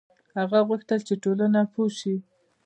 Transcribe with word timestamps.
هغه 0.39 0.59
غوښتل 0.67 0.99
چې 1.07 1.13
ټولنه 1.23 1.61
پوه 1.73 1.89
شي. 1.99 2.15